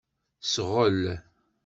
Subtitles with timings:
[0.53, 1.01] Sɣel.